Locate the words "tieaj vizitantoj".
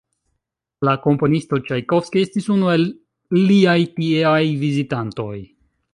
4.01-5.33